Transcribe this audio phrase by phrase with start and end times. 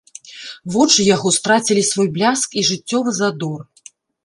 [0.75, 3.59] Вочы яго страцілі свой бляск і жыццёвы задор.